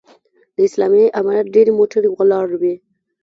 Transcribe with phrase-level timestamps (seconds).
[0.55, 2.73] د اسلامي امارت ډېرې موټرې ولاړې وې.